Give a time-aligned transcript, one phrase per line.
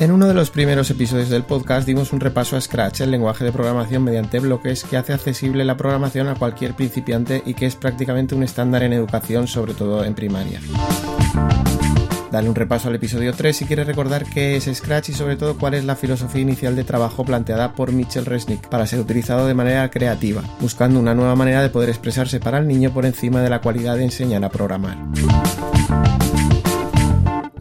[0.00, 3.44] En uno de los primeros episodios del podcast dimos un repaso a Scratch, el lenguaje
[3.44, 7.76] de programación mediante bloques que hace accesible la programación a cualquier principiante y que es
[7.76, 10.58] prácticamente un estándar en educación, sobre todo en primaria.
[12.32, 15.58] Dale un repaso al episodio 3 si quieres recordar qué es Scratch y sobre todo
[15.58, 19.52] cuál es la filosofía inicial de trabajo planteada por Mitchell Resnick para ser utilizado de
[19.52, 23.50] manera creativa, buscando una nueva manera de poder expresarse para el niño por encima de
[23.50, 24.96] la cualidad de enseñar a programar.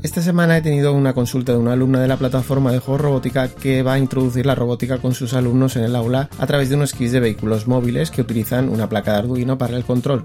[0.02, 3.50] Esta semana he tenido una consulta de una alumna de la plataforma de juego robótica
[3.50, 6.76] que va a introducir la robótica con sus alumnos en el aula a través de
[6.76, 10.24] unos kits de vehículos móviles que utilizan una placa de Arduino para el control.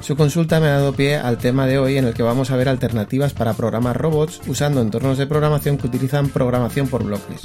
[0.00, 2.56] Su consulta me ha dado pie al tema de hoy en el que vamos a
[2.56, 7.42] ver alternativas para programar robots usando entornos de programación que utilizan programación por bloques.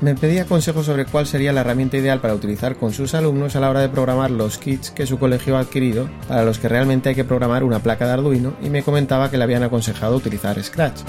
[0.00, 3.60] Me pedía consejos sobre cuál sería la herramienta ideal para utilizar con sus alumnos a
[3.60, 7.08] la hora de programar los kits que su colegio ha adquirido para los que realmente
[7.08, 10.62] hay que programar una placa de Arduino y me comentaba que le habían aconsejado utilizar
[10.62, 11.00] Scratch.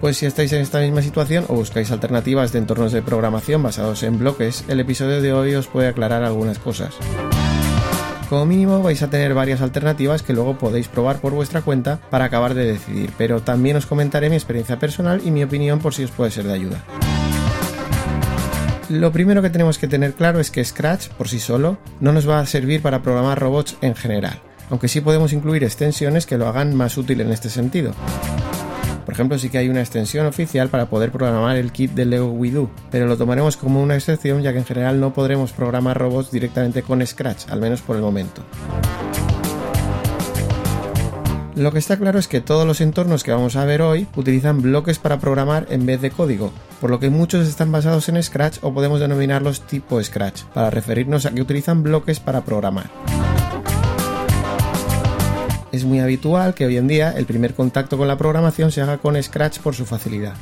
[0.00, 4.04] Pues si estáis en esta misma situación o buscáis alternativas de entornos de programación basados
[4.04, 6.94] en bloques, el episodio de hoy os puede aclarar algunas cosas.
[8.28, 12.26] Como mínimo vais a tener varias alternativas que luego podéis probar por vuestra cuenta para
[12.26, 16.04] acabar de decidir, pero también os comentaré mi experiencia personal y mi opinión por si
[16.04, 16.84] os puede ser de ayuda.
[18.94, 22.28] Lo primero que tenemos que tener claro es que Scratch por sí solo no nos
[22.28, 24.40] va a servir para programar robots en general,
[24.70, 27.92] aunque sí podemos incluir extensiones que lo hagan más útil en este sentido.
[29.04, 32.30] Por ejemplo, sí que hay una extensión oficial para poder programar el kit de Lego
[32.30, 36.30] WeDo, pero lo tomaremos como una excepción ya que en general no podremos programar robots
[36.30, 38.44] directamente con Scratch, al menos por el momento.
[41.56, 44.60] Lo que está claro es que todos los entornos que vamos a ver hoy utilizan
[44.60, 48.58] bloques para programar en vez de código, por lo que muchos están basados en Scratch
[48.62, 52.90] o podemos denominarlos tipo Scratch, para referirnos a que utilizan bloques para programar.
[55.70, 58.98] Es muy habitual que hoy en día el primer contacto con la programación se haga
[58.98, 60.34] con Scratch por su facilidad.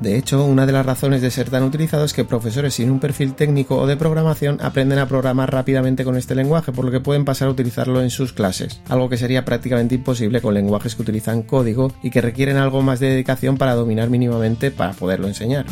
[0.00, 3.00] De hecho, una de las razones de ser tan utilizado es que profesores sin un
[3.00, 7.00] perfil técnico o de programación aprenden a programar rápidamente con este lenguaje, por lo que
[7.00, 11.02] pueden pasar a utilizarlo en sus clases, algo que sería prácticamente imposible con lenguajes que
[11.02, 15.64] utilizan código y que requieren algo más de dedicación para dominar mínimamente para poderlo enseñar.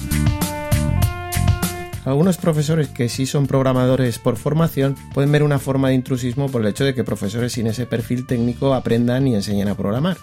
[2.06, 6.60] Algunos profesores que sí son programadores por formación pueden ver una forma de intrusismo por
[6.62, 10.18] el hecho de que profesores sin ese perfil técnico aprendan y enseñen a programar.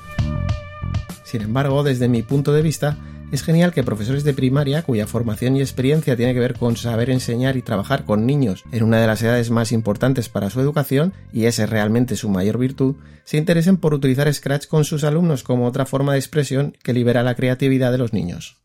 [1.23, 2.97] Sin embargo, desde mi punto de vista,
[3.31, 7.09] es genial que profesores de primaria, cuya formación y experiencia tiene que ver con saber
[7.09, 11.13] enseñar y trabajar con niños en una de las edades más importantes para su educación,
[11.31, 15.43] y esa es realmente su mayor virtud, se interesen por utilizar Scratch con sus alumnos
[15.43, 18.60] como otra forma de expresión que libera la creatividad de los niños.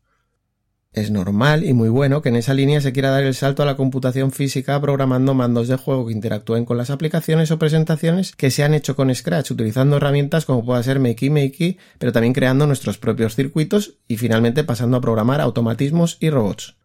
[0.93, 3.65] Es normal y muy bueno que en esa línea se quiera dar el salto a
[3.65, 8.49] la computación física programando mandos de juego que interactúen con las aplicaciones o presentaciones que
[8.49, 12.65] se han hecho con Scratch, utilizando herramientas como pueda ser Makey Makey, pero también creando
[12.65, 16.76] nuestros propios circuitos y finalmente pasando a programar automatismos y robots.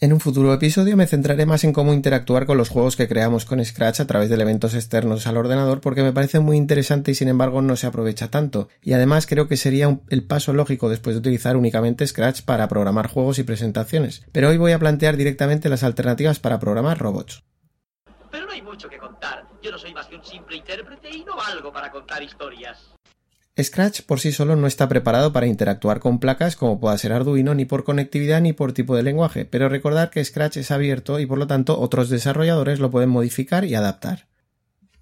[0.00, 3.44] En un futuro episodio me centraré más en cómo interactuar con los juegos que creamos
[3.44, 7.14] con Scratch a través de elementos externos al ordenador porque me parece muy interesante y
[7.14, 8.68] sin embargo no se aprovecha tanto.
[8.82, 13.08] Y además creo que sería el paso lógico después de utilizar únicamente Scratch para programar
[13.08, 14.26] juegos y presentaciones.
[14.32, 17.44] Pero hoy voy a plantear directamente las alternativas para programar robots.
[18.32, 19.46] Pero no hay mucho que contar.
[19.62, 22.93] Yo no soy más que un simple intérprete y no valgo para contar historias.
[23.62, 27.54] Scratch por sí solo no está preparado para interactuar con placas como pueda ser Arduino
[27.54, 31.26] ni por conectividad ni por tipo de lenguaje, pero recordad que Scratch es abierto y
[31.26, 34.26] por lo tanto otros desarrolladores lo pueden modificar y adaptar.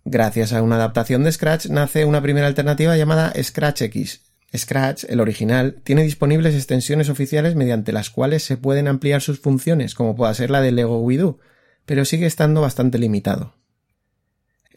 [0.04, 4.20] Gracias a una adaptación de Scratch nace una primera alternativa llamada ScratchX.
[4.54, 9.94] Scratch, el original, tiene disponibles extensiones oficiales mediante las cuales se pueden ampliar sus funciones,
[9.94, 11.38] como pueda ser la de Lego WeDo,
[11.86, 13.54] pero sigue estando bastante limitado.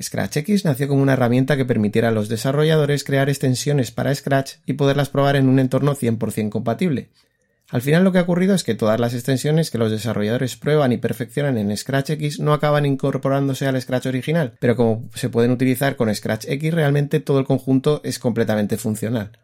[0.02, 4.74] ScratchX nació como una herramienta que permitiera a los desarrolladores crear extensiones para Scratch y
[4.74, 7.10] poderlas probar en un entorno 100% compatible.
[7.70, 10.92] Al final lo que ha ocurrido es que todas las extensiones que los desarrolladores prueban
[10.92, 15.96] y perfeccionan en ScratchX no acaban incorporándose al Scratch original, pero como se pueden utilizar
[15.96, 19.40] con ScratchX realmente todo el conjunto es completamente funcional.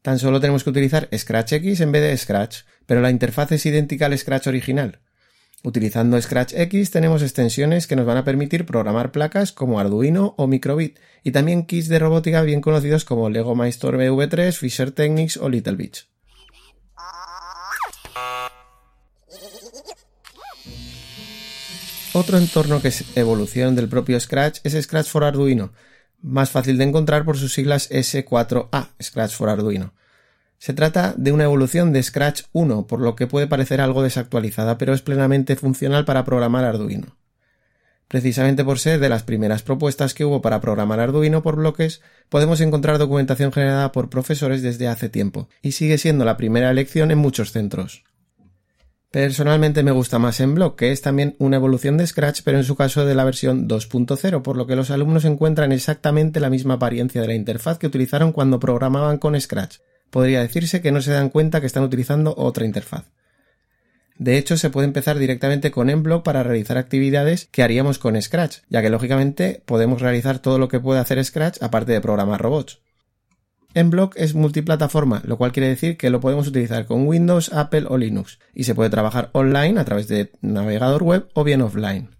[0.00, 4.06] Tan solo tenemos que utilizar ScratchX en vez de Scratch, pero la interfaz es idéntica
[4.06, 5.00] al Scratch original.
[5.62, 10.98] Utilizando ScratchX tenemos extensiones que nos van a permitir programar placas como Arduino o Microbit
[11.22, 15.76] y también kits de robótica bien conocidos como Lego Maestro V3, Fisher Technics o Little
[15.76, 16.08] Bits.
[22.14, 25.72] Otro entorno que es evolución del propio Scratch es Scratch for Arduino,
[26.22, 29.92] más fácil de encontrar por sus siglas S4A, Scratch for Arduino.
[30.60, 34.76] Se trata de una evolución de Scratch 1, por lo que puede parecer algo desactualizada,
[34.76, 37.16] pero es plenamente funcional para programar Arduino.
[38.08, 42.60] Precisamente por ser de las primeras propuestas que hubo para programar Arduino por bloques, podemos
[42.60, 47.16] encontrar documentación generada por profesores desde hace tiempo, y sigue siendo la primera elección en
[47.16, 48.04] muchos centros.
[49.10, 52.64] Personalmente me gusta más en Block, que es también una evolución de Scratch, pero en
[52.64, 56.74] su caso de la versión 2.0, por lo que los alumnos encuentran exactamente la misma
[56.74, 59.78] apariencia de la interfaz que utilizaron cuando programaban con Scratch.
[60.10, 63.06] Podría decirse que no se dan cuenta que están utilizando otra interfaz.
[64.16, 68.58] De hecho, se puede empezar directamente con Emblock para realizar actividades que haríamos con Scratch,
[68.68, 72.80] ya que lógicamente podemos realizar todo lo que puede hacer Scratch aparte de programar robots.
[73.74, 77.96] Mblock es multiplataforma, lo cual quiere decir que lo podemos utilizar con Windows, Apple o
[77.96, 82.10] Linux, y se puede trabajar online a través de navegador web o bien offline.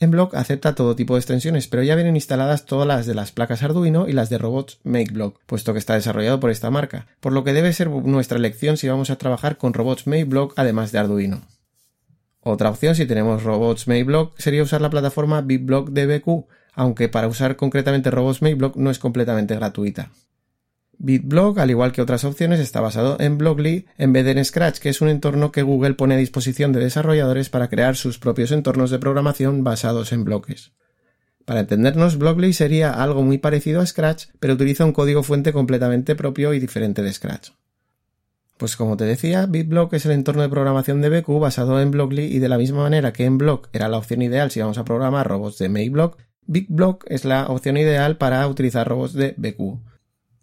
[0.00, 3.62] Mblock acepta todo tipo de extensiones, pero ya vienen instaladas todas las de las placas
[3.62, 7.44] Arduino y las de robots MakeBlock, puesto que está desarrollado por esta marca, por lo
[7.44, 11.42] que debe ser nuestra elección si vamos a trabajar con robots MakeBlock además de Arduino.
[12.48, 17.56] Otra opción si tenemos robots MakeBlock sería usar la plataforma BitBlock DBQ, aunque para usar
[17.56, 20.10] concretamente robots MakeBlock no es completamente gratuita.
[20.98, 24.78] BitBlock, al igual que otras opciones, está basado en Blockly en vez de en Scratch,
[24.78, 28.52] que es un entorno que Google pone a disposición de desarrolladores para crear sus propios
[28.52, 30.72] entornos de programación basados en bloques.
[31.44, 36.16] Para entendernos, Blockly sería algo muy parecido a Scratch, pero utiliza un código fuente completamente
[36.16, 37.50] propio y diferente de Scratch.
[38.56, 42.24] Pues como te decía, BitBlock es el entorno de programación de BQ basado en Blockly
[42.24, 44.84] y de la misma manera que en Block era la opción ideal si vamos a
[44.84, 46.16] programar robots de MakeBlock,
[46.46, 49.95] BitBlock es la opción ideal para utilizar robots de BQ.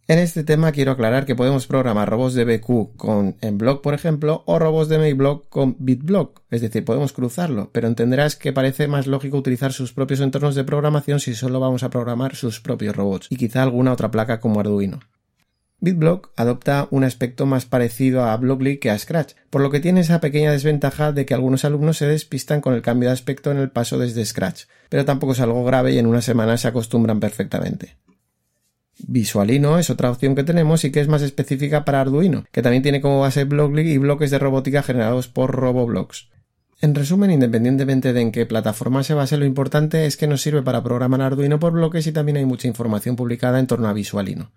[0.05, 4.43] En este tema quiero aclarar que podemos programar robots de BQ con Mblock, por ejemplo,
[4.45, 9.07] o robots de MakeBlock con BitBlock, es decir, podemos cruzarlo, pero entenderás que parece más
[9.07, 13.27] lógico utilizar sus propios entornos de programación si solo vamos a programar sus propios robots,
[13.29, 14.99] y quizá alguna otra placa como Arduino.
[15.79, 20.01] BitBlock adopta un aspecto más parecido a Blockly que a Scratch, por lo que tiene
[20.01, 23.57] esa pequeña desventaja de que algunos alumnos se despistan con el cambio de aspecto en
[23.57, 27.21] el paso desde Scratch, pero tampoco es algo grave y en una semana se acostumbran
[27.21, 27.95] perfectamente.
[28.99, 32.83] Visualino es otra opción que tenemos y que es más específica para Arduino, que también
[32.83, 36.29] tiene como base Blockly y bloques de robótica generados por RoboBlocks.
[36.79, 40.61] En resumen, independientemente de en qué plataforma se base, lo importante es que nos sirve
[40.61, 44.51] para programar Arduino por bloques y también hay mucha información publicada en torno a Visualino.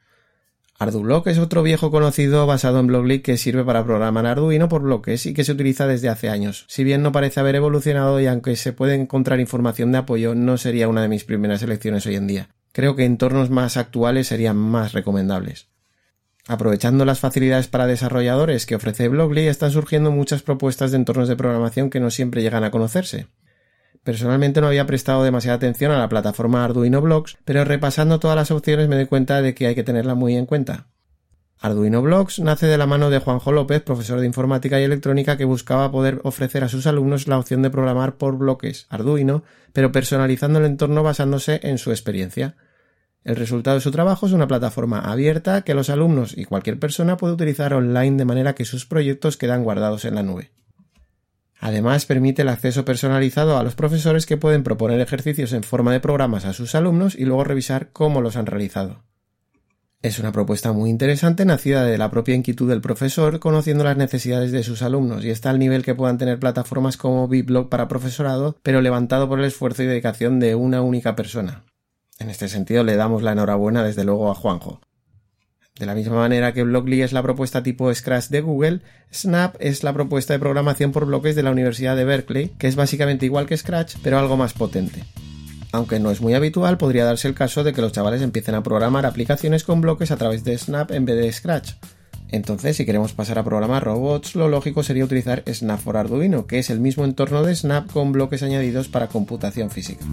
[0.79, 5.25] ArduBlock es otro viejo conocido basado en Blockly que sirve para programar Arduino por bloques
[5.25, 6.67] y que se utiliza desde hace años.
[6.69, 10.59] Si bien no parece haber evolucionado y aunque se puede encontrar información de apoyo, no
[10.59, 14.59] sería una de mis primeras elecciones hoy en día creo que entornos más actuales serían
[14.59, 15.69] más recomendables.
[16.47, 21.37] Aprovechando las facilidades para desarrolladores que ofrece Blockly, están surgiendo muchas propuestas de entornos de
[21.37, 23.29] programación que no siempre llegan a conocerse.
[24.05, 28.51] Personalmente no había prestado demasiada atención a la plataforma Arduino Blocks, pero repasando todas las
[28.51, 30.89] opciones me doy cuenta de que hay que tenerla muy en cuenta.
[31.59, 35.47] Arduino Blocks nace de la mano de Juanjo López, profesor de informática y electrónica, que
[35.47, 40.59] buscaba poder ofrecer a sus alumnos la opción de programar por bloques Arduino, pero personalizando
[40.59, 42.55] el entorno basándose en su experiencia.
[43.27, 47.17] El resultado de su trabajo es una plataforma abierta que los alumnos y cualquier persona
[47.17, 50.53] puede utilizar online de manera que sus proyectos quedan guardados en la nube.
[51.59, 55.99] Además, permite el acceso personalizado a los profesores que pueden proponer ejercicios en forma de
[55.99, 59.03] programas a sus alumnos y luego revisar cómo los han realizado.
[60.03, 64.53] Es una propuesta muy interesante nacida de la propia inquietud del profesor conociendo las necesidades
[64.53, 68.57] de sus alumnos y está al nivel que puedan tener plataformas como BitBlog para profesorado,
[68.63, 71.65] pero levantado por el esfuerzo y dedicación de una única persona.
[72.19, 74.81] En este sentido le damos la enhorabuena desde luego a Juanjo.
[75.79, 78.81] De la misma manera que Blockly es la propuesta tipo Scratch de Google,
[79.13, 82.77] Snap es la propuesta de programación por bloques de la Universidad de Berkeley, que es
[82.77, 85.05] básicamente igual que Scratch, pero algo más potente.
[85.73, 88.63] Aunque no es muy habitual, podría darse el caso de que los chavales empiecen a
[88.63, 91.73] programar aplicaciones con bloques a través de Snap en vez de Scratch.
[92.31, 96.59] Entonces, si queremos pasar a programar robots, lo lógico sería utilizar Snap for Arduino, que
[96.59, 100.07] es el mismo entorno de Snap con bloques añadidos para computación física.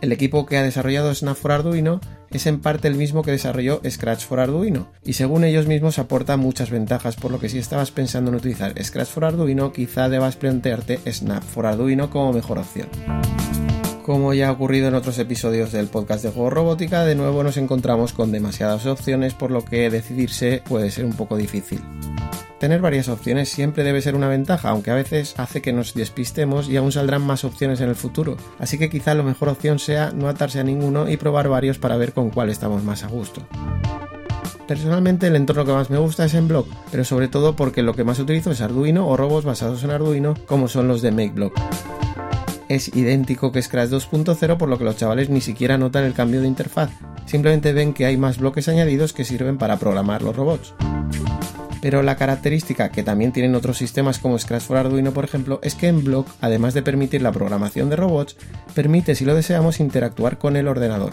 [0.00, 2.00] El equipo que ha desarrollado Snap for Arduino
[2.30, 6.36] es en parte el mismo que desarrolló Scratch for Arduino y según ellos mismos aporta
[6.36, 10.36] muchas ventajas, por lo que si estabas pensando en utilizar Scratch for Arduino quizá debas
[10.36, 12.88] plantearte Snap for Arduino como mejor opción.
[14.04, 17.56] Como ya ha ocurrido en otros episodios del podcast de Juego Robótica, de nuevo nos
[17.56, 21.80] encontramos con demasiadas opciones, por lo que decidirse puede ser un poco difícil.
[22.58, 26.68] Tener varias opciones siempre debe ser una ventaja, aunque a veces hace que nos despistemos
[26.68, 30.12] y aún saldrán más opciones en el futuro, así que quizá la mejor opción sea
[30.12, 33.42] no atarse a ninguno y probar varios para ver con cuál estamos más a gusto.
[34.66, 37.94] Personalmente el entorno que más me gusta es en Block, pero sobre todo porque lo
[37.94, 41.52] que más utilizo es Arduino o robots basados en Arduino como son los de MakeBlock
[42.68, 46.40] es idéntico que Scratch 2.0 por lo que los chavales ni siquiera notan el cambio
[46.40, 46.90] de interfaz,
[47.26, 50.74] simplemente ven que hay más bloques añadidos que sirven para programar los robots.
[51.84, 55.74] Pero la característica que también tienen otros sistemas como Scratch for Arduino por ejemplo es
[55.74, 58.38] que en Block, además de permitir la programación de robots,
[58.74, 61.12] permite si lo deseamos interactuar con el ordenador.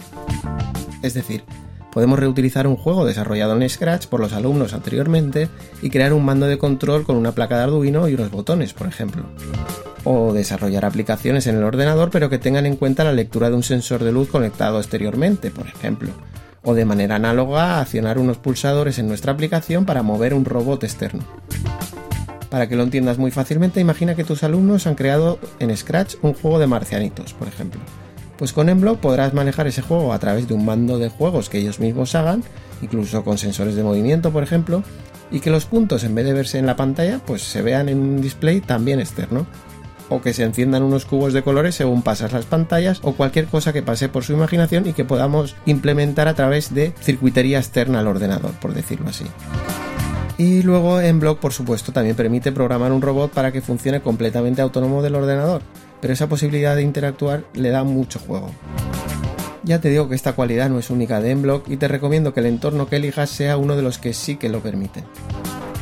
[1.02, 1.44] Es decir,
[1.92, 5.50] podemos reutilizar un juego desarrollado en Scratch por los alumnos anteriormente
[5.82, 8.86] y crear un mando de control con una placa de Arduino y unos botones, por
[8.86, 9.26] ejemplo
[10.04, 13.62] o desarrollar aplicaciones en el ordenador pero que tengan en cuenta la lectura de un
[13.62, 16.10] sensor de luz conectado exteriormente, por ejemplo,
[16.62, 21.24] o de manera análoga accionar unos pulsadores en nuestra aplicación para mover un robot externo.
[22.50, 26.34] Para que lo entiendas muy fácilmente, imagina que tus alumnos han creado en Scratch un
[26.34, 27.80] juego de marcianitos, por ejemplo.
[28.36, 31.58] Pues con Emblock podrás manejar ese juego a través de un mando de juegos que
[31.58, 32.42] ellos mismos hagan,
[32.82, 34.82] incluso con sensores de movimiento, por ejemplo,
[35.30, 37.98] y que los puntos en vez de verse en la pantalla, pues se vean en
[37.98, 39.46] un display también externo
[40.12, 43.72] o que se enciendan unos cubos de colores según pasas las pantallas o cualquier cosa
[43.72, 48.08] que pase por su imaginación y que podamos implementar a través de circuitería externa al
[48.08, 49.24] ordenador, por decirlo así.
[50.38, 54.62] Y luego en Block, por supuesto, también permite programar un robot para que funcione completamente
[54.62, 55.62] autónomo del ordenador,
[56.00, 58.50] pero esa posibilidad de interactuar le da mucho juego.
[59.64, 62.40] Ya te digo que esta cualidad no es única de Emblock y te recomiendo que
[62.40, 65.04] el entorno que elijas sea uno de los que sí que lo permiten.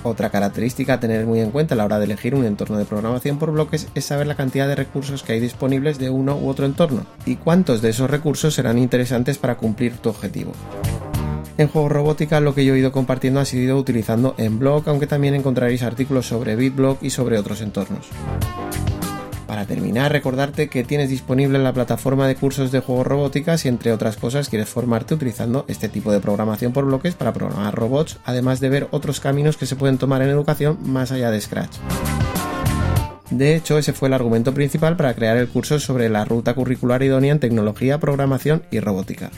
[0.02, 2.86] Otra característica a tener muy en cuenta a la hora de elegir un entorno de
[2.86, 6.48] programación por bloques es saber la cantidad de recursos que hay disponibles de uno u
[6.48, 10.52] otro entorno y cuántos de esos recursos serán interesantes para cumplir tu objetivo.
[11.58, 15.06] En Juego Robótica lo que yo he ido compartiendo ha sido utilizando en blog, aunque
[15.06, 18.08] también encontraréis artículos sobre BitBlock y sobre otros entornos.
[19.50, 23.90] Para terminar, recordarte que tienes disponible la plataforma de cursos de juegos robóticas y entre
[23.92, 28.60] otras cosas quieres formarte utilizando este tipo de programación por bloques para programar robots, además
[28.60, 31.78] de ver otros caminos que se pueden tomar en educación más allá de Scratch.
[33.30, 37.02] De hecho, ese fue el argumento principal para crear el curso sobre la ruta curricular
[37.02, 39.32] idónea en tecnología, programación y robótica.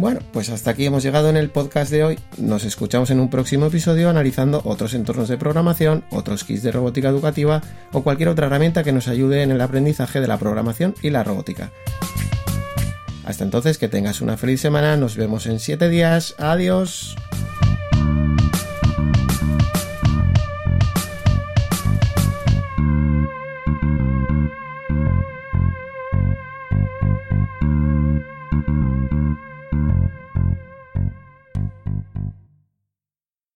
[0.00, 2.18] Bueno, pues hasta aquí hemos llegado en el podcast de hoy.
[2.38, 7.10] Nos escuchamos en un próximo episodio analizando otros entornos de programación, otros kits de robótica
[7.10, 7.60] educativa
[7.92, 11.22] o cualquier otra herramienta que nos ayude en el aprendizaje de la programación y la
[11.22, 11.70] robótica.
[13.26, 17.14] Hasta entonces, que tengas una feliz semana, nos vemos en 7 días, adiós.